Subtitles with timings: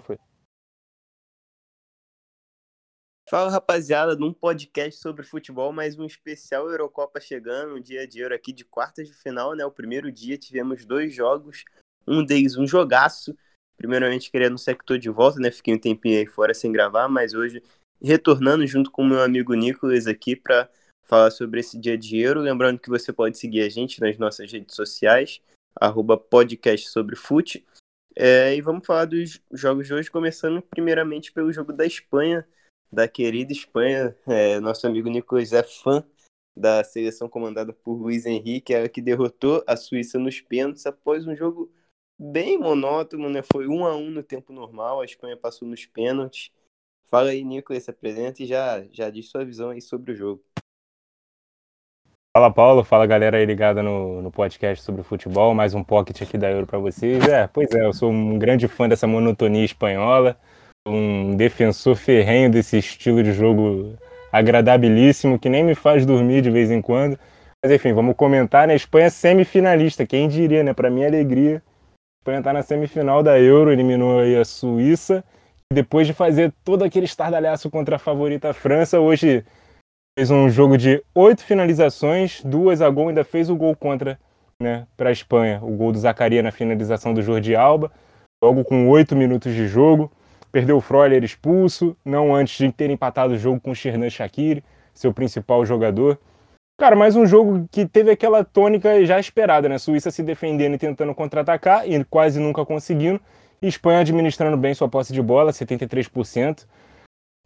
[0.00, 0.18] foi.
[3.28, 8.32] Fala rapaziada, num podcast sobre futebol, mais um especial Eurocopa chegando, um dia de Euro
[8.32, 9.66] aqui de quartas de final, né?
[9.66, 11.64] O primeiro dia tivemos dois jogos,
[12.06, 13.36] um deles um jogaço.
[13.76, 15.50] Primeiramente queria anunciar que estou de volta, né?
[15.50, 17.60] Fiquei um tempinho aí fora sem gravar, mas hoje
[18.00, 20.70] retornando junto com o meu amigo Nicolas aqui para
[21.04, 22.40] falar sobre esse dia de Euro.
[22.40, 25.40] Lembrando que você pode seguir a gente nas nossas redes sociais,
[25.74, 27.16] arroba podcast sobre.
[28.18, 32.48] É, e vamos falar dos jogos de hoje, começando primeiramente pelo jogo da Espanha,
[32.90, 34.16] da querida Espanha.
[34.26, 36.02] É, nosso amigo Nicolas é fã
[36.56, 41.36] da seleção comandada por Luiz Henrique, ela que derrotou a Suíça nos pênaltis após um
[41.36, 41.70] jogo
[42.18, 43.42] bem monótono, né?
[43.42, 46.50] Foi um a um no tempo normal, a Espanha passou nos pênaltis.
[47.04, 50.42] Fala aí, Nicolas, se apresenta e já, já diz sua visão aí sobre o jogo.
[52.36, 56.36] Fala Paulo, fala galera aí ligada no, no podcast sobre futebol, mais um pocket aqui
[56.36, 57.26] da Euro para vocês.
[57.26, 60.36] É, pois é, eu sou um grande fã dessa monotonia espanhola,
[60.86, 63.96] um defensor ferrenho desse estilo de jogo
[64.30, 67.18] agradabilíssimo que nem me faz dormir de vez em quando.
[67.64, 68.74] Mas enfim, vamos comentar, né?
[68.74, 70.74] Espanha semifinalista, quem diria, né?
[70.74, 75.24] Para minha alegria, a Espanha tá na semifinal da Euro, eliminou aí a Suíça.
[75.72, 79.42] Depois de fazer todo aquele estardalhaço contra a favorita França, hoje
[80.18, 84.18] fez um jogo de oito finalizações, duas a gol, ainda fez o gol contra
[84.58, 85.60] né, para a Espanha.
[85.62, 87.92] O gol do Zacaria na finalização do Jordi Alba,
[88.42, 90.10] logo com oito minutos de jogo.
[90.50, 94.64] Perdeu o Freuler expulso, não antes de ter empatado o jogo com o Shernan Shaqiri,
[94.94, 96.18] seu principal jogador.
[96.78, 99.76] Cara, mais um jogo que teve aquela tônica já esperada, né?
[99.76, 103.20] Suíça se defendendo e tentando contra-atacar e quase nunca conseguindo.
[103.60, 106.64] E Espanha administrando bem sua posse de bola, 73%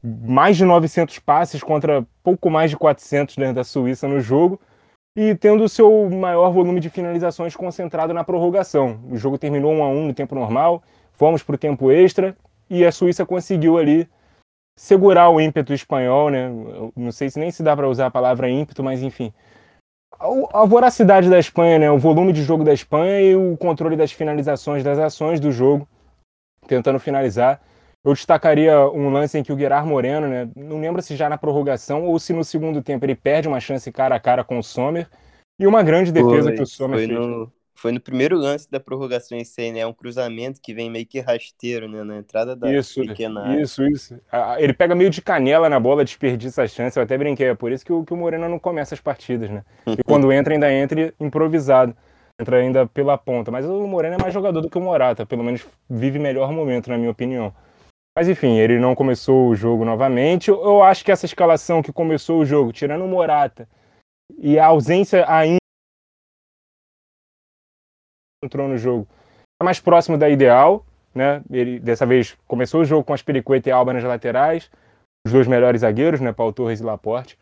[0.02, 4.60] mais de 900 passes contra pouco mais de 400 dentro da Suíça no jogo
[5.16, 9.00] e tendo o seu maior volume de finalizações concentrado na prorrogação.
[9.10, 12.36] O jogo terminou 1 a 1 no tempo normal, fomos para o tempo extra
[12.68, 14.08] e a Suíça conseguiu ali
[14.78, 16.48] segurar o ímpeto espanhol, né?
[16.96, 19.32] Não sei se nem se dá para usar a palavra ímpeto, mas enfim.
[20.52, 21.90] A voracidade da Espanha, né?
[21.90, 25.86] O volume de jogo da Espanha e o controle das finalizações, das ações do jogo,
[26.66, 27.60] tentando finalizar.
[28.05, 31.36] Eu destacaria um lance em que o Guilherme Moreno, né, não lembro se já na
[31.36, 34.62] prorrogação ou se no segundo tempo ele perde uma chance cara a cara com o
[34.62, 35.06] Sommer
[35.58, 37.18] e uma grande defesa foi, que o Sommer foi fez.
[37.18, 39.86] No, foi no primeiro lance da prorrogação em si, né?
[39.86, 42.02] Um cruzamento que vem meio que rasteiro, né?
[42.02, 43.60] Na entrada da isso, pequena área.
[43.62, 44.18] Isso, isso.
[44.58, 46.98] Ele pega meio de canela na bola, desperdiça a chance.
[46.98, 49.50] Eu até brinquei, é por isso que o, que o Moreno não começa as partidas,
[49.50, 49.62] né?
[49.86, 51.94] E quando entra, ainda entra improvisado.
[52.40, 53.50] Entra ainda pela ponta.
[53.50, 56.89] Mas o Moreno é mais jogador do que o Morata, pelo menos vive melhor momento,
[56.89, 57.52] na minha opinião.
[58.16, 60.48] Mas enfim, ele não começou o jogo novamente.
[60.48, 63.68] Eu acho que essa escalação que começou o jogo, tirando o Morata
[64.38, 65.58] e a ausência ainda
[68.44, 69.06] entrou no jogo,
[69.60, 70.84] é mais próximo da ideal,
[71.14, 71.42] né?
[71.50, 74.70] Ele dessa vez começou o jogo com as Pericueta e Alba nas laterais,
[75.27, 76.32] os dois melhores zagueiros, né?
[76.32, 77.38] Paulo Torres e Laporte.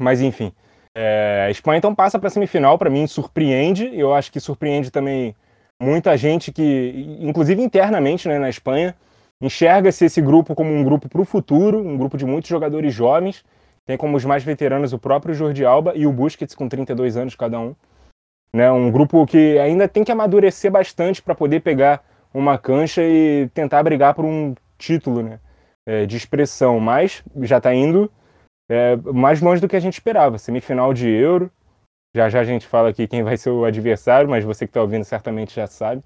[0.00, 0.52] Mas enfim,
[0.96, 3.88] é, a Espanha então passa para a semifinal, para mim surpreende.
[3.96, 5.34] Eu acho que surpreende também
[5.80, 8.96] muita gente que, inclusive internamente, né, na Espanha,
[9.40, 13.44] Enxerga-se esse grupo como um grupo para o futuro, um grupo de muitos jogadores jovens.
[13.86, 17.34] Tem como os mais veteranos o próprio Jordi Alba e o Busquets, com 32 anos
[17.34, 17.74] cada um.
[18.52, 18.70] Né?
[18.70, 22.04] Um grupo que ainda tem que amadurecer bastante para poder pegar
[22.34, 25.40] uma cancha e tentar brigar por um título né?
[25.86, 26.80] É, de expressão.
[26.80, 28.10] Mas já está indo
[28.68, 30.36] é, mais longe do que a gente esperava.
[30.36, 31.50] Semifinal de Euro.
[32.14, 34.80] Já já a gente fala aqui quem vai ser o adversário, mas você que está
[34.80, 36.02] ouvindo certamente já sabe.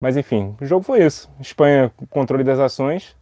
[0.00, 1.30] Mas enfim, o jogo foi isso.
[1.40, 3.16] Espanha, controle das ações,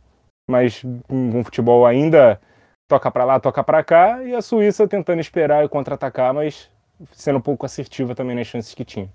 [0.49, 2.41] mas com um futebol ainda
[2.89, 6.71] toca para lá, toca para cá, e a Suíça tentando esperar e contra-atacar, mas
[7.13, 9.11] sendo um pouco assertiva também nas chances que tinha.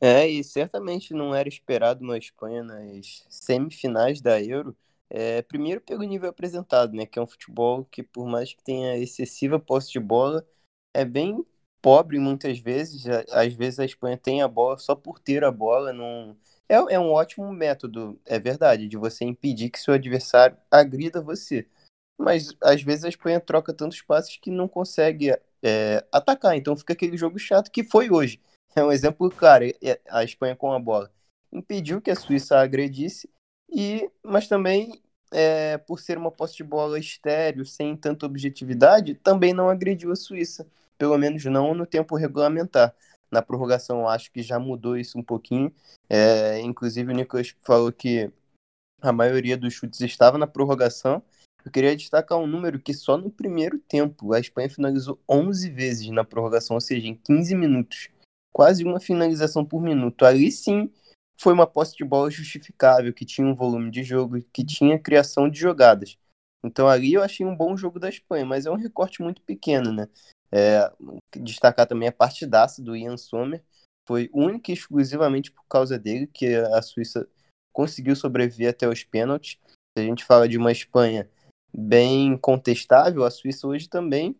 [0.00, 4.76] É, e certamente não era esperado uma Espanha nas semifinais da Euro.
[5.08, 7.06] É, primeiro pelo nível apresentado, né?
[7.06, 10.46] Que é um futebol que, por mais que tenha excessiva posse de bola,
[10.92, 11.44] é bem
[11.84, 13.04] pobre muitas vezes.
[13.30, 15.92] Às vezes a Espanha tem a bola só por ter a bola.
[15.92, 16.34] Não...
[16.66, 21.68] É, é um ótimo método, é verdade, de você impedir que seu adversário agrida você.
[22.18, 26.56] Mas às vezes a Espanha troca tantos passes que não consegue é, atacar.
[26.56, 28.40] Então fica aquele jogo chato que foi hoje.
[28.74, 29.66] É um exemplo claro.
[29.82, 31.12] É, a Espanha com a bola
[31.52, 33.30] impediu que a Suíça agredisse,
[33.70, 35.00] e mas também
[35.34, 40.16] é, por ser uma posse de bola estéreo, sem tanta objetividade, também não agrediu a
[40.16, 40.66] Suíça
[40.98, 42.94] pelo menos não no tempo regulamentar.
[43.30, 45.72] Na prorrogação, acho que já mudou isso um pouquinho.
[46.08, 48.30] É, inclusive, o Nicolas falou que
[49.00, 51.22] a maioria dos chutes estava na prorrogação.
[51.64, 56.08] Eu queria destacar um número que só no primeiro tempo a Espanha finalizou 11 vezes
[56.10, 58.08] na prorrogação, ou seja, em 15 minutos.
[58.52, 60.24] Quase uma finalização por minuto.
[60.24, 60.90] Ali sim
[61.40, 65.48] foi uma posse de bola justificável, que tinha um volume de jogo, que tinha criação
[65.48, 66.18] de jogadas.
[66.64, 69.92] Então ali eu achei um bom jogo da Espanha, mas é um recorte muito pequeno,
[69.92, 70.08] né?
[70.50, 70.90] É,
[71.36, 73.62] destacar também a partidaça do Ian Sommer,
[74.06, 77.28] foi única e exclusivamente por causa dele que a Suíça
[77.72, 79.58] conseguiu sobreviver até os pênaltis.
[79.66, 81.28] Se a gente fala de uma Espanha
[81.74, 84.34] bem contestável, a Suíça hoje também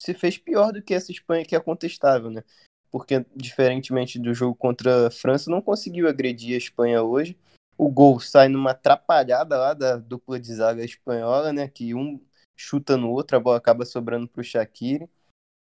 [0.00, 2.44] se fez pior do que essa Espanha que é contestável, né?
[2.90, 7.36] Porque, diferentemente do jogo contra a França, não conseguiu agredir a Espanha hoje.
[7.76, 11.68] O gol sai numa atrapalhada lá da dupla de zaga espanhola, né?
[11.68, 12.20] Que um
[12.56, 15.08] chuta no outro, a bola acaba sobrando para o Shaqiri.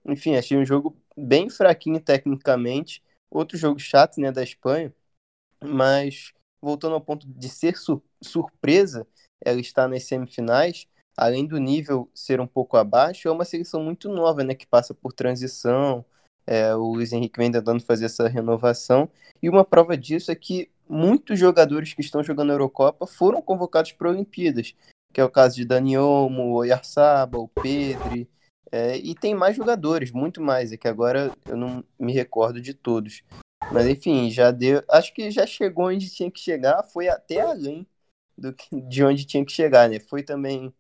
[0.06, 3.04] Enfim, achei um jogo bem fraquinho tecnicamente.
[3.30, 4.94] Outro jogo chato, né, da Espanha.
[5.62, 9.06] Mas, voltando ao ponto de ser su surpresa,
[9.44, 10.88] ela está nas semifinais
[11.18, 14.94] além do nível ser um pouco abaixo, é uma seleção muito nova, né, que passa
[14.94, 16.06] por transição.
[16.48, 19.10] É, o Luiz Henrique vem tentando fazer essa renovação.
[19.44, 23.92] E uma prova disso é que muitos jogadores que estão jogando a Eurocopa foram convocados
[23.92, 24.74] para Olimpíadas,
[25.14, 28.30] que é o caso de Dani Olmo, o Oyarzabal, o Pedri,
[28.72, 32.74] é, e tem mais jogadores, muito mais, é que agora eu não me recordo de
[32.74, 33.24] todos.
[33.72, 34.84] Mas enfim, já deu.
[34.90, 37.86] Acho que já chegou onde tinha que chegar, foi até além
[38.38, 40.00] do que, de onde tinha que chegar, né?
[40.00, 40.74] Foi também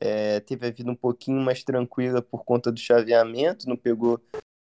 [0.00, 4.20] é, teve a vida um pouquinho mais tranquila por conta do chaveamento, não pegou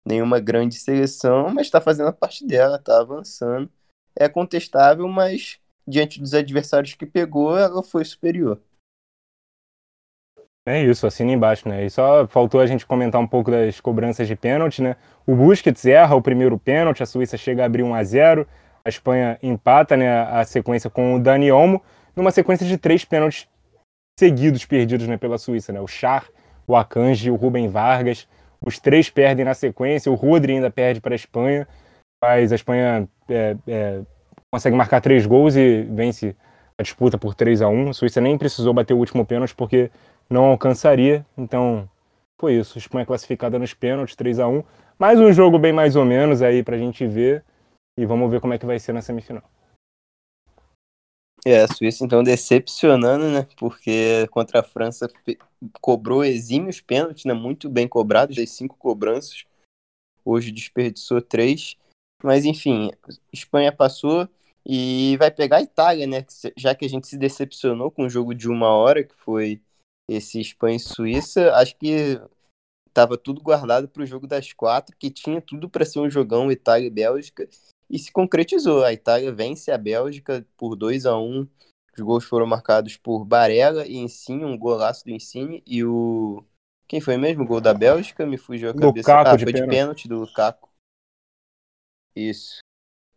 [0.10, 3.70] nenhuma grande seleção, mas está fazendo a parte dela, está avançando.
[4.18, 8.60] É contestável, mas diante dos adversários que pegou, ela foi superior.
[10.68, 11.86] É isso, assina embaixo, né?
[11.86, 14.98] E só faltou a gente comentar um pouco das cobranças de pênalti, né?
[15.26, 18.48] O Busquets erra o primeiro pênalti, a Suíça chega a abrir 1 a 0
[18.84, 21.82] a Espanha empata né, a sequência com o Dani Olmo,
[22.16, 23.48] numa sequência de três pênaltis
[24.18, 25.80] seguidos perdidos né, pela Suíça, né?
[25.80, 26.28] O Char,
[26.68, 28.28] o Akanji, o Rubem Vargas,
[28.62, 31.68] os três perdem na sequência, o Rodri ainda perde para a Espanha,
[32.22, 34.02] mas a Espanha é, é,
[34.52, 36.36] consegue marcar três gols e vence
[36.78, 39.92] a disputa por 3 a 1 A Suíça nem precisou bater o último pênalti porque
[40.30, 41.90] não alcançaria, então
[42.40, 42.78] foi isso.
[42.78, 44.64] A Espanha classificada nos pênaltis, 3 a 1
[44.98, 47.44] Mais um jogo bem mais ou menos aí para a gente ver
[47.98, 49.44] e vamos ver como é que vai ser na semifinal.
[51.46, 53.48] É, a Suíça então decepcionando, né?
[53.58, 55.08] Porque contra a França
[55.82, 57.34] cobrou exímios pênaltis, né?
[57.34, 59.46] Muito bem cobrados, das cinco cobranças.
[60.26, 61.78] Hoje desperdiçou três.
[62.22, 62.92] Mas enfim,
[63.32, 64.28] Espanha passou
[64.66, 66.26] e vai pegar a Itália, né?
[66.58, 69.62] Já que a gente se decepcionou com o jogo de uma hora, que foi
[70.10, 72.20] esse Espanha e Suíça, acho que
[72.88, 76.52] estava tudo guardado para o jogo das quatro, que tinha tudo para ser um jogão
[76.52, 77.48] Itália e Bélgica
[77.90, 78.84] e se concretizou.
[78.84, 81.48] A Itália vence a Bélgica por 2 a 1
[81.98, 86.44] Os gols foram marcados por Barella e Insigne, um golaço do Insigne, e o.
[86.88, 87.44] Quem foi mesmo?
[87.44, 88.26] O gol da Bélgica?
[88.26, 89.12] Me fugiu a cabeça.
[89.12, 89.70] Lukaku ah, de foi pênalti.
[89.70, 90.70] de pênalti do Lukaku.
[92.16, 92.60] Isso.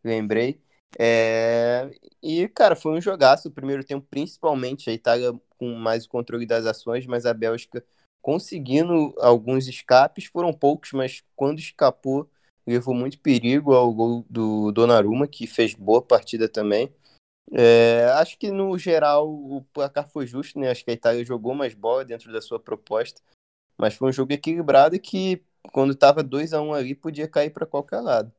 [0.04, 0.60] Lembrei.
[0.98, 1.90] É...
[2.22, 3.48] E, cara, foi um jogaço.
[3.48, 7.82] O primeiro tempo, principalmente, a Itália com mais o controle das ações, mas a Bélgica
[8.20, 10.26] conseguindo alguns escapes.
[10.26, 12.28] Foram poucos, mas quando escapou,
[12.66, 16.92] levou muito perigo ao gol do Donnarumma, que fez boa partida também.
[17.50, 20.70] É, acho que no geral o placar foi justo, né?
[20.70, 23.20] Acho que a Itália jogou mais bola dentro da sua proposta,
[23.76, 25.42] mas foi um jogo equilibrado que
[25.72, 28.32] quando estava 2 a 1 um ali podia cair para qualquer lado.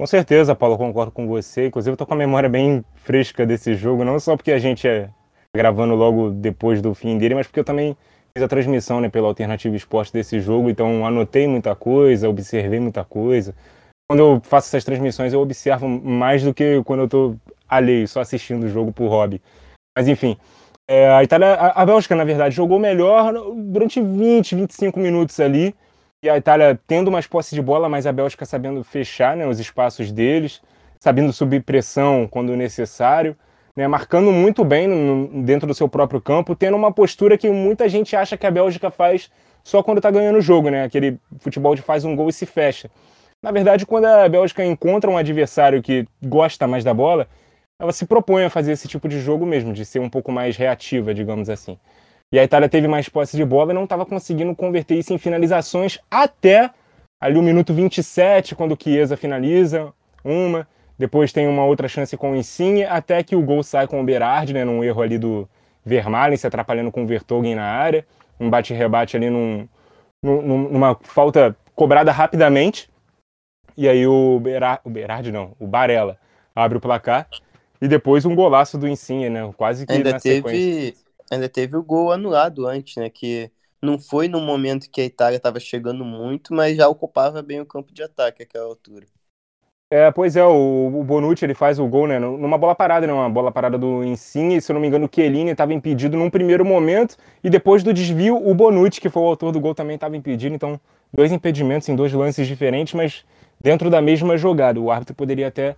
[0.00, 1.66] Com certeza, Paulo, concordo com você.
[1.66, 4.86] Inclusive, eu tô com a memória bem fresca desse jogo, não só porque a gente
[4.86, 5.12] é
[5.56, 7.96] gravando logo depois do fim dele, mas porque eu também
[8.34, 13.04] fiz a transmissão né, pela Alternativa Esporte desse jogo, então anotei muita coisa, observei muita
[13.04, 13.54] coisa.
[14.08, 17.36] Quando eu faço essas transmissões, eu observo mais do que quando eu estou
[17.68, 19.42] alheio, só assistindo o jogo por hobby.
[19.96, 20.36] Mas enfim,
[20.88, 25.74] é, a Itália, a, a Bélgica, na verdade, jogou melhor durante 20, 25 minutos ali.
[26.24, 29.60] E a Itália tendo mais posse de bola, mas a Bélgica sabendo fechar né, os
[29.60, 30.60] espaços deles,
[30.98, 33.36] sabendo subir pressão quando necessário
[33.78, 37.88] né, marcando muito bem no, dentro do seu próprio campo, tendo uma postura que muita
[37.88, 39.30] gente acha que a Bélgica faz
[39.62, 40.82] só quando está ganhando o jogo, né?
[40.82, 42.90] Aquele futebol de faz um gol e se fecha.
[43.40, 47.28] Na verdade, quando a Bélgica encontra um adversário que gosta mais da bola,
[47.80, 50.56] ela se propõe a fazer esse tipo de jogo mesmo, de ser um pouco mais
[50.56, 51.78] reativa, digamos assim.
[52.32, 55.18] E a Itália teve mais posse de bola e não estava conseguindo converter isso em
[55.18, 56.68] finalizações até
[57.20, 59.92] ali o minuto 27, quando o Chiesa finaliza
[60.24, 60.66] uma.
[60.98, 64.04] Depois tem uma outra chance com o Insigne, até que o gol sai com o
[64.04, 65.48] Berardi, né, num erro ali do
[65.84, 68.04] Vermaelen, se atrapalhando com o Vertogen na área.
[68.40, 69.68] Um bate-rebate ali num,
[70.22, 72.90] num, numa falta cobrada rapidamente.
[73.76, 76.18] E aí o, Berar, o Berardi, não, o Barella
[76.54, 77.28] abre o placar.
[77.80, 81.08] E depois um golaço do Insigne, né, quase que ainda na teve, sequência.
[81.30, 85.36] Ainda teve o gol anulado antes, né, que não foi no momento que a Itália
[85.36, 89.06] estava chegando muito, mas já ocupava bem o campo de ataque àquela altura.
[89.90, 92.18] É, pois é, o, o, Bonucci ele faz o gol, né?
[92.18, 93.12] Numa bola parada, né?
[93.12, 96.28] Uma bola parada do Insigne, se eu não me engano, o Chiellini estava impedido num
[96.28, 99.94] primeiro momento, e depois do desvio, o Bonucci, que foi o autor do gol, também
[99.94, 100.54] estava impedido.
[100.54, 100.78] Então,
[101.10, 103.24] dois impedimentos em dois lances diferentes, mas
[103.58, 104.78] dentro da mesma jogada.
[104.78, 105.74] O árbitro poderia até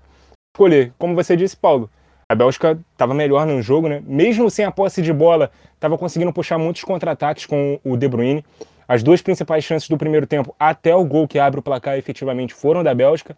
[0.52, 0.92] escolher.
[0.98, 1.88] Como você disse, Paulo,
[2.28, 4.02] a Bélgica estava melhor no jogo, né?
[4.04, 8.44] Mesmo sem a posse de bola, estava conseguindo puxar muitos contra-ataques com o De Bruyne.
[8.88, 12.52] As duas principais chances do primeiro tempo, até o gol que abre o placar, efetivamente
[12.52, 13.36] foram da Bélgica.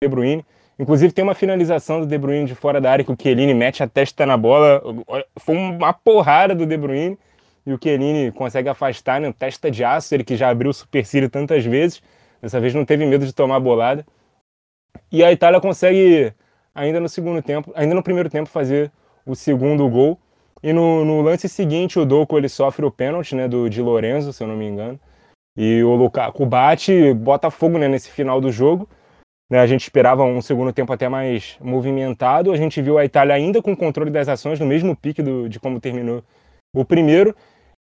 [0.00, 0.44] De Bruyne.
[0.78, 3.82] Inclusive tem uma finalização do De Bruyne de fora da área que o Chiellini mete
[3.82, 4.80] a testa na bola.
[5.36, 7.18] Foi uma porrada do De Bruyne
[7.66, 9.34] e o Chiellini consegue afastar, né?
[9.36, 12.00] Testa de aço, ele que já abriu o supercílio tantas vezes.
[12.40, 14.06] Dessa vez não teve medo de tomar a bolada.
[15.10, 16.32] E a Itália consegue,
[16.72, 18.92] ainda no segundo tempo, ainda no primeiro tempo, fazer
[19.26, 20.16] o segundo gol.
[20.62, 24.32] E no, no lance seguinte, o Doco ele sofre o pênalti né, do Di Lorenzo,
[24.32, 24.98] se eu não me engano.
[25.56, 28.88] E o Lukaku bate, bota fogo né, nesse final do jogo.
[29.50, 32.52] Né, a gente esperava um segundo tempo até mais movimentado.
[32.52, 35.58] A gente viu a Itália ainda com controle das ações, no mesmo pique do, de
[35.58, 36.22] como terminou
[36.74, 37.34] o primeiro.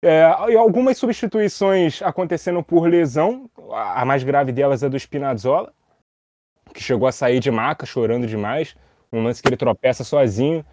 [0.02, 3.50] É, e algumas substituições acontecendo por lesão.
[3.70, 5.72] A mais grave delas é do Spinazzola,
[6.72, 8.74] que chegou a sair de maca, chorando demais.
[9.12, 10.64] Um lance que ele tropeça sozinho.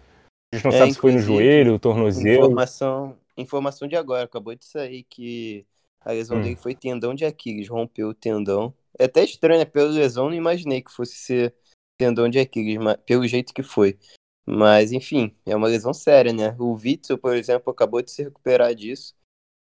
[0.52, 2.46] A gente não é, sabe se foi no joelho, tornozelo.
[2.46, 5.64] Informação, informação de agora, acabou de sair que
[6.00, 6.42] a lesão hum.
[6.42, 9.64] dele foi tendão de Aquiles, rompeu o tendão é até estranho, né?
[9.64, 11.54] Pela lesão, não imaginei que fosse ser
[11.98, 13.98] tendão de Aquiles, mas, pelo jeito que foi.
[14.46, 16.56] Mas, enfim, é uma lesão séria, né?
[16.58, 19.14] O Witzel, por exemplo, acabou de se recuperar disso.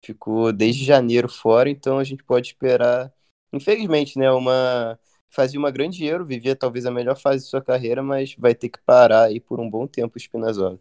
[0.04, 3.12] Ficou desde janeiro fora, então a gente pode esperar,
[3.54, 4.32] infelizmente, né?
[4.32, 5.00] Uma.
[5.32, 8.68] Fazia uma grande Euro, vivia talvez a melhor fase de sua carreira, mas vai ter
[8.68, 10.80] que parar aí por um bom tempo o Spinazzola.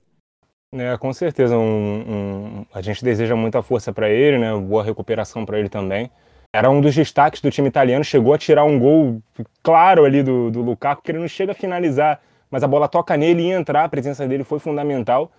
[0.72, 1.58] É, com certeza.
[1.58, 2.66] Um, um...
[2.72, 4.56] A gente deseja muita força para ele, né?
[4.56, 6.10] Boa recuperação para ele também
[6.52, 9.22] era um dos destaques do time italiano, chegou a tirar um gol
[9.62, 13.16] claro ali do, do Lukaku, que ele não chega a finalizar, mas a bola toca
[13.16, 15.30] nele e entrar, a presença dele foi fundamental.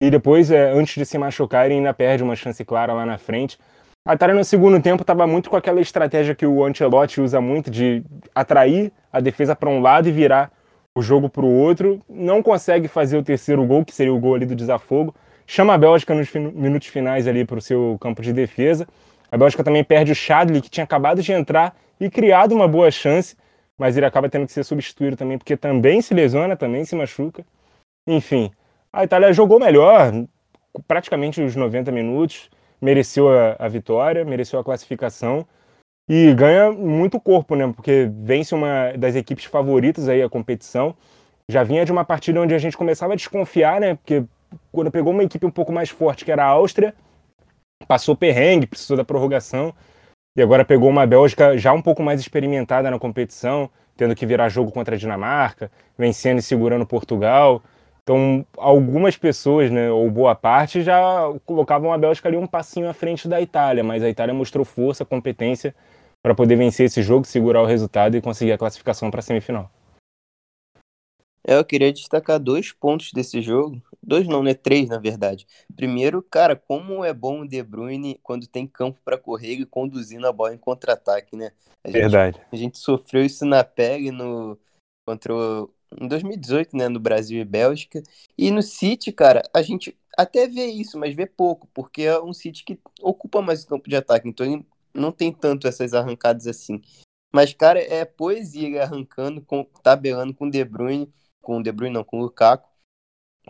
[0.00, 3.18] E depois, é, antes de se machucar, ele ainda perde uma chance clara lá na
[3.18, 3.58] frente.
[4.06, 7.70] A Itália no segundo tempo estava muito com aquela estratégia que o Ancelotti usa muito
[7.70, 8.02] de
[8.34, 10.52] atrair a defesa para um lado e virar
[10.96, 12.00] o jogo para o outro.
[12.08, 15.14] Não consegue fazer o terceiro gol, que seria o gol ali do desafogo.
[15.46, 18.86] Chama a Bélgica nos minutos finais ali para o seu campo de defesa.
[19.30, 22.90] A Bélgica também perde o Chadley, que tinha acabado de entrar e criado uma boa
[22.90, 23.36] chance,
[23.76, 27.44] mas ele acaba tendo que ser substituído também, porque também se lesiona, também se machuca.
[28.06, 28.50] Enfim,
[28.92, 30.12] a Itália jogou melhor,
[30.86, 35.46] praticamente os 90 minutos, mereceu a, a vitória, mereceu a classificação
[36.08, 37.70] e ganha muito corpo, né?
[37.74, 40.96] Porque vence uma das equipes favoritas aí a competição.
[41.48, 43.94] Já vinha de uma partida onde a gente começava a desconfiar, né?
[43.94, 44.24] Porque
[44.72, 46.94] quando pegou uma equipe um pouco mais forte, que era a Áustria,
[47.86, 49.74] passou perrengue, precisou da prorrogação.
[50.36, 54.48] E agora pegou uma Bélgica já um pouco mais experimentada na competição, tendo que virar
[54.48, 57.62] jogo contra a Dinamarca, vencendo e segurando Portugal.
[58.02, 60.98] Então, algumas pessoas, né, ou boa parte, já
[61.44, 65.04] colocavam a Bélgica ali um passinho à frente da Itália, mas a Itália mostrou força,
[65.04, 65.74] competência
[66.22, 69.70] para poder vencer esse jogo, segurar o resultado e conseguir a classificação para a semifinal.
[71.46, 73.82] É, eu queria destacar dois pontos desse jogo.
[74.08, 74.54] Dois não, né?
[74.54, 75.46] Três, na verdade.
[75.76, 80.26] Primeiro, cara, como é bom o De Bruyne quando tem campo para correr e conduzindo
[80.26, 81.52] a bola em contra-ataque, né?
[81.84, 82.40] A gente, verdade.
[82.50, 84.58] A gente sofreu isso na pele no
[85.06, 88.02] contra o, em 2018, né, no Brasil e Bélgica.
[88.36, 92.32] E no City, cara, a gente até vê isso, mas vê pouco, porque é um
[92.32, 96.46] City que ocupa mais o campo de ataque, então ele não tem tanto essas arrancadas
[96.46, 96.80] assim.
[97.32, 101.12] Mas, cara, é poesia arrancando, com, tabelando com o De Bruyne
[101.48, 102.68] com o De Bruyne, não, com o Lukaku.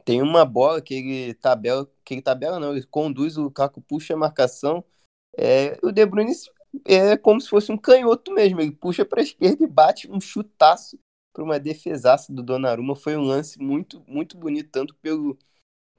[0.05, 4.15] Tem uma bola que ele tabela, que ele tabela não, ele conduz, o Lukaku puxa
[4.15, 4.85] a marcação.
[5.37, 6.33] É, o De Bruyne
[6.85, 10.21] é como se fosse um canhoto mesmo, ele puxa para a esquerda e bate um
[10.21, 10.99] chutaço
[11.33, 12.97] para uma defesaça do Donnarumma.
[12.97, 15.39] Foi um lance muito, muito bonito, tanto pelo,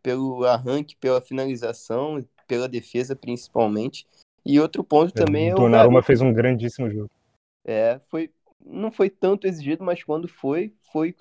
[0.03, 4.05] pelo arranque, pela finalização, pela defesa principalmente.
[4.45, 5.57] E outro ponto é, também é o.
[5.57, 7.09] Donnarumma fez um grandíssimo jogo.
[7.65, 8.31] É, foi,
[8.65, 11.15] não foi tanto exigido, mas quando foi, foi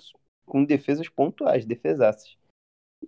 [0.45, 2.38] com defesas pontuais, defesaças.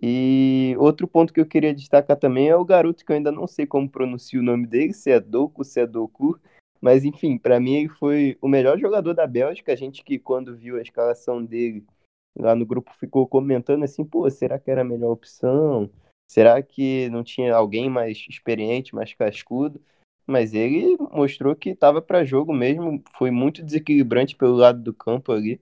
[0.00, 3.46] E outro ponto que eu queria destacar também é o garoto que eu ainda não
[3.46, 6.40] sei como pronuncia o nome dele, se é Doku, se é Doku,
[6.80, 9.72] mas enfim, para mim ele foi o melhor jogador da Bélgica.
[9.72, 11.84] A gente que quando viu a escalação dele
[12.36, 15.90] lá no grupo ficou comentando assim, pô, será que era a melhor opção?
[16.28, 19.80] Será que não tinha alguém mais experiente, mais cascudo?
[20.26, 25.30] Mas ele mostrou que estava para jogo mesmo, foi muito desequilibrante pelo lado do campo
[25.30, 25.60] ali.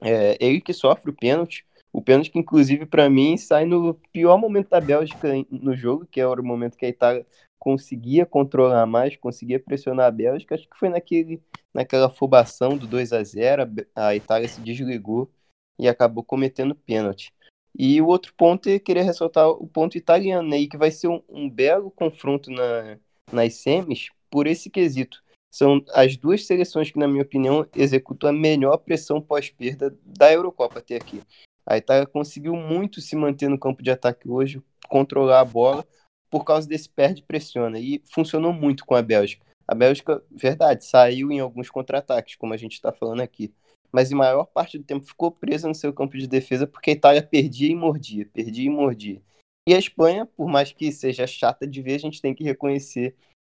[0.00, 1.66] É, ele que sofre o pênalti.
[1.92, 6.20] O pênalti que, inclusive, para mim, sai no pior momento da Bélgica no jogo, que
[6.20, 7.26] é o momento que a Itália
[7.58, 10.54] conseguia controlar mais, conseguia pressionar a Bélgica.
[10.54, 13.62] Acho que foi naquele, naquela afobação do 2 a 0
[13.94, 15.30] a Itália se desligou
[15.78, 17.32] e acabou cometendo pênalti.
[17.78, 21.08] E o outro ponto é querer ressaltar o ponto italiano, né, e que vai ser
[21.08, 22.98] um, um belo confronto na,
[23.30, 25.22] nas semis por esse quesito.
[25.54, 30.78] São as duas seleções que, na minha opinião, executam a melhor pressão pós-perda da Eurocopa
[30.78, 31.20] até aqui.
[31.66, 35.86] A Itália conseguiu muito se manter no campo de ataque hoje, controlar a bola,
[36.30, 37.78] por causa desse perde-pressiona.
[37.78, 39.44] E funcionou muito com a Bélgica.
[39.66, 43.52] A Bélgica, verdade, saiu em alguns contra-ataques, como a gente está falando aqui.
[43.92, 46.94] Mas em maior parte do tempo ficou presa no seu campo de defesa porque a
[46.94, 49.22] Itália perdia e mordia, perdia e mordia.
[49.68, 53.14] E a Espanha, por mais que seja chata de ver, a gente tem que reconhecer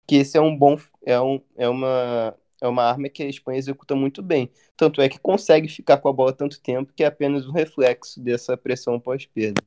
[0.06, 3.58] que esse é um bom é, um, é uma é uma arma que a Espanha
[3.58, 4.50] executa muito bem.
[4.76, 8.20] Tanto é que consegue ficar com a bola tanto tempo que é apenas um reflexo
[8.20, 9.62] dessa pressão pós-perda.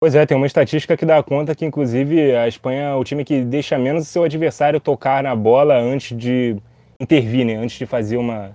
[0.00, 3.24] Pois é, tem uma estatística que dá conta que, inclusive, a Espanha é o time
[3.24, 6.56] que deixa menos o seu adversário tocar na bola antes de
[6.98, 7.54] intervir, né?
[7.54, 8.52] antes de fazer uma,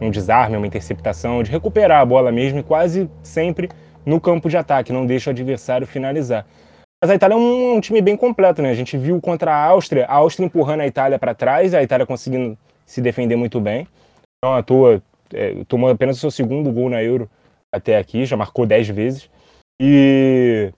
[0.00, 3.68] um desarme, uma interceptação, de recuperar a bola mesmo, e quase sempre
[4.06, 6.46] no campo de ataque, não deixa o adversário finalizar.
[7.02, 8.70] Mas a Itália é um, um, time bem completo, né?
[8.70, 12.06] A gente viu contra a Áustria, a Áustria empurrando a Itália para trás, a Itália
[12.06, 13.86] conseguindo se defender muito bem.
[14.42, 17.30] Não à toa, é, tomou apenas o seu segundo gol na Euro
[17.72, 19.30] até aqui, já marcou 10 vezes.
[19.80, 20.72] E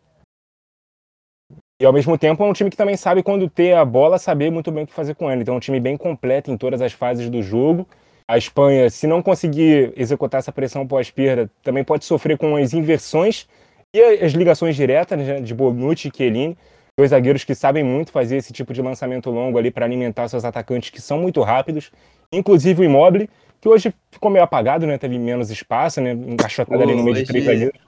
[1.81, 4.51] e ao mesmo tempo é um time que também sabe quando ter a bola, saber
[4.51, 5.41] muito bem o que fazer com ela.
[5.41, 7.87] Então é um time bem completo em todas as fases do jogo.
[8.27, 13.47] A Espanha, se não conseguir executar essa pressão pós-perda, também pode sofrer com as inversões
[13.95, 16.57] e as ligações diretas né, de Bonucci e Chiellini,
[16.99, 20.45] dois zagueiros que sabem muito fazer esse tipo de lançamento longo ali para alimentar seus
[20.45, 21.91] atacantes que são muito rápidos,
[22.33, 23.31] inclusive o Immobile,
[23.61, 24.99] que hoje ficou meio apagado, né?
[24.99, 26.13] Teve menos espaço, né?
[26.13, 27.81] Encaixotado ali no meio de três zagueiros.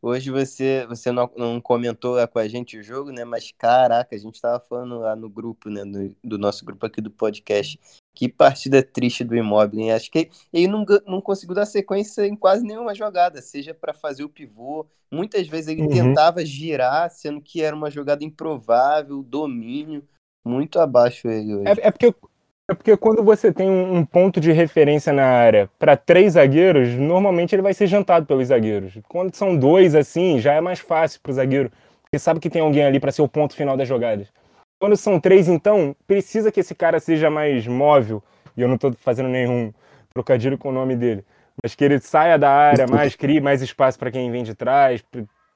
[0.00, 3.24] Hoje você, você não, não comentou com a gente o jogo, né?
[3.24, 5.82] Mas caraca, a gente tava falando lá no grupo, né?
[5.84, 7.78] Do, do nosso grupo aqui do podcast.
[8.14, 9.80] Que partida triste do Imóvel.
[9.80, 9.92] Hein?
[9.92, 14.24] Acho que ele não, não conseguiu dar sequência em quase nenhuma jogada, seja para fazer
[14.24, 14.86] o pivô.
[15.10, 15.88] Muitas vezes ele uhum.
[15.88, 20.04] tentava girar, sendo que era uma jogada improvável, domínio.
[20.44, 21.68] Muito abaixo ele hoje.
[21.68, 22.14] É, é porque
[22.66, 27.54] é porque quando você tem um ponto de referência na área para três zagueiros, normalmente
[27.54, 28.98] ele vai ser jantado pelos zagueiros.
[29.06, 31.70] Quando são dois assim, já é mais fácil para o zagueiro,
[32.02, 34.28] porque sabe que tem alguém ali para ser o ponto final das jogadas.
[34.84, 38.22] Quando são três, então, precisa que esse cara seja mais móvel,
[38.54, 39.72] e eu não estou fazendo nenhum
[40.12, 41.24] trocadilho com o nome dele,
[41.62, 45.02] mas que ele saia da área mais, crie mais espaço para quem vem de trás,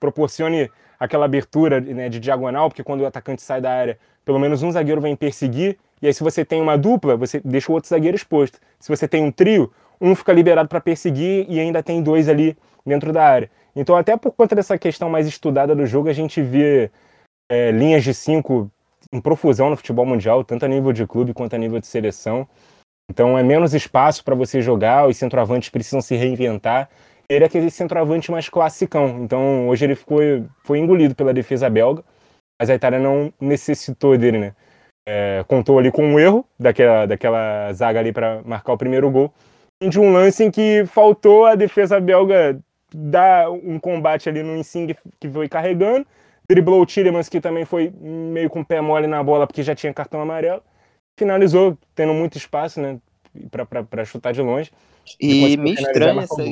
[0.00, 4.62] proporcione aquela abertura né, de diagonal, porque quando o atacante sai da área, pelo menos
[4.62, 7.90] um zagueiro vem perseguir e aí, se você tem uma dupla, você deixa o outro
[7.90, 8.58] zagueiro exposto.
[8.80, 12.56] Se você tem um trio, um fica liberado para perseguir e ainda tem dois ali
[12.86, 13.50] dentro da área.
[13.76, 16.90] Então, até por conta dessa questão mais estudada do jogo, a gente vê
[17.50, 18.70] é, linhas de cinco
[19.12, 22.46] em profusão no futebol mundial, tanto a nível de clube quanto a nível de seleção.
[23.10, 26.90] Então, é menos espaço para você jogar, os centroavantes precisam se reinventar.
[27.28, 29.20] Ele é aquele centroavante mais classicão.
[29.24, 30.20] Então, hoje ele ficou,
[30.64, 32.04] foi engolido pela defesa belga,
[32.60, 34.54] mas a Itália não necessitou dele, né?
[35.08, 39.32] é, contou ali com um erro daquela, daquela zaga ali para marcar o primeiro gol,
[39.82, 42.60] de um lance em que faltou a defesa belga
[42.94, 46.06] dar um combate ali no Insigne que foi carregando,
[46.50, 49.74] driblou o Tillemans que também foi meio com o pé mole na bola porque já
[49.74, 50.62] tinha cartão amarelo,
[51.18, 52.98] finalizou tendo muito espaço, né,
[53.90, 54.70] para chutar de longe.
[55.20, 56.42] E me estranha essa,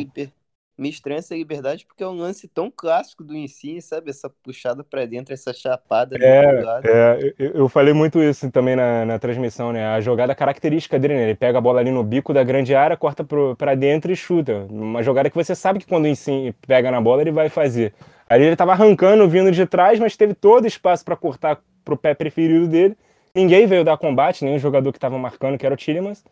[0.78, 4.10] me estranha essa liberdade porque é um lance tão clássico do Insigne, sabe?
[4.10, 6.16] Essa puxada para dentro, essa chapada.
[6.20, 9.86] É, é eu, eu, falei muito isso também na, na transmissão, né?
[9.86, 11.22] A jogada característica dele, né?
[11.24, 13.24] Ele pega a bola ali no bico da grande área, corta
[13.56, 14.66] para dentro e chuta.
[14.68, 17.94] Uma jogada que você sabe que quando o Insigne pega na bola, ele vai fazer.
[18.28, 22.14] Ali ele estava arrancando, vindo de trás, mas teve todo espaço para cortar pro pé
[22.14, 22.96] preferido dele.
[23.34, 26.24] Ninguém veio dar combate, nem o jogador que estava marcando, que era o Tillemans.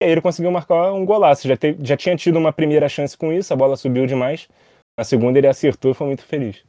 [0.00, 1.48] E aí ele conseguiu marcar um golaço.
[1.48, 4.48] Já, te, já tinha tido uma primeira chance com isso, a bola subiu demais.
[4.96, 6.64] Na segunda ele acertou e foi muito feliz.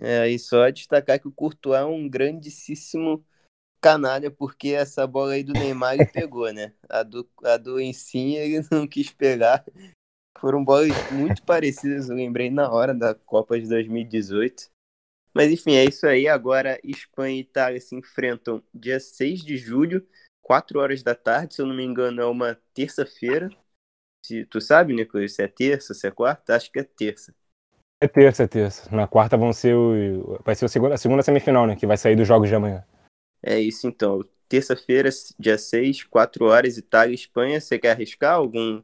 [0.00, 3.24] É, e só destacar que o Courtois é um grandíssimo
[3.80, 6.72] canalha, porque essa bola aí do Neymar ele pegou, né?
[6.88, 9.64] A do, a do ele não quis pegar.
[10.40, 14.68] Foram bolas muito parecidas, eu lembrei na hora da Copa de 2018.
[15.34, 16.28] Mas enfim, é isso aí.
[16.28, 20.06] Agora Espanha e Itália se enfrentam dia 6 de julho
[20.46, 23.50] 4 horas da tarde, se eu não me engano, é uma terça-feira.
[24.24, 26.54] Se, tu sabe, Nicolas, se é terça, se é quarta?
[26.54, 27.34] Acho que é terça.
[28.00, 28.94] É terça, é terça.
[28.94, 30.40] Na quarta vão ser o.
[30.44, 31.74] Vai ser o segundo, a segunda semifinal, né?
[31.74, 32.84] Que vai sair dos jogos de amanhã.
[33.42, 34.20] É isso então.
[34.48, 37.60] Terça-feira, dia 6, 4 horas, Itália e Espanha.
[37.60, 38.80] Você quer arriscar algum.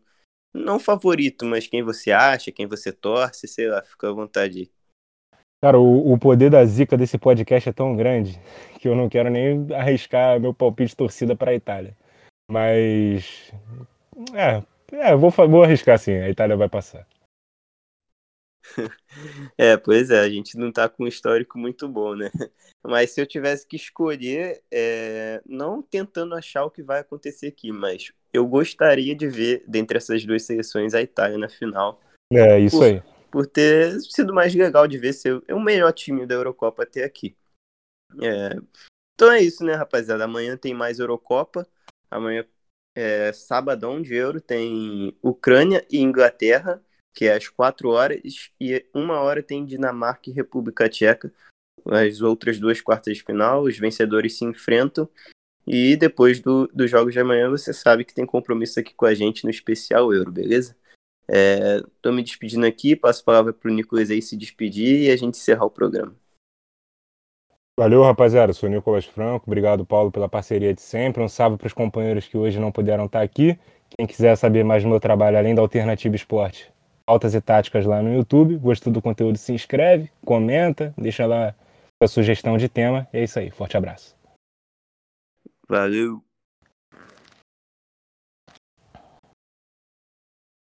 [0.55, 4.71] Não favorito, mas quem você acha, quem você torce, sei lá, fica à vontade.
[5.63, 8.39] Cara, o, o, poder da zica desse podcast é tão grande
[8.79, 11.97] que eu não quero nem arriscar meu palpite de torcida para a Itália.
[12.51, 13.51] Mas.
[14.35, 14.63] É,
[14.93, 17.07] é vou, vou arriscar sim, a Itália vai passar.
[19.59, 22.31] É, pois é, a gente não tá com um histórico muito bom, né?
[22.83, 25.43] Mas se eu tivesse que escolher, é...
[25.45, 30.25] não tentando achar o que vai acontecer aqui, mas eu gostaria de ver, dentre essas
[30.25, 32.01] duas seleções, a Itália na final.
[32.33, 33.03] É, isso por, aí.
[33.31, 37.37] Por ter sido mais legal de ver ser o melhor time da Eurocopa até aqui.
[38.21, 38.57] É...
[39.15, 40.25] Então é isso, né, rapaziada?
[40.25, 41.67] Amanhã tem mais Eurocopa.
[42.11, 42.45] Amanhã,
[42.95, 46.83] é, sabadão de Euro, tem Ucrânia e Inglaterra
[47.15, 51.33] que é às 4 horas, e uma hora tem Dinamarca e República Tcheca.
[51.85, 55.09] As outras duas quartas de final, os vencedores se enfrentam.
[55.67, 59.15] E depois do, dos jogos de amanhã, você sabe que tem compromisso aqui com a
[59.15, 60.77] gente no especial Euro, beleza?
[61.29, 65.11] Estou é, me despedindo aqui, passo a palavra para o Nicolas aí se despedir e
[65.11, 66.15] a gente encerrar o programa.
[67.79, 68.53] Valeu, rapaziada.
[68.53, 69.45] Sou o Nicolas Franco.
[69.47, 71.23] Obrigado, Paulo, pela parceria de sempre.
[71.23, 73.59] Um salve para os companheiros que hoje não puderam estar aqui.
[73.97, 76.71] Quem quiser saber mais do meu trabalho, além da Alternativa Esporte,
[77.07, 78.57] pautas e táticas lá no YouTube.
[78.57, 79.39] Gostou do conteúdo?
[79.39, 81.55] Se inscreve, comenta, deixa lá
[82.03, 83.09] a sugestão de tema.
[83.13, 83.51] É isso aí.
[83.51, 84.22] Forte abraço.
[85.69, 86.23] Valeu.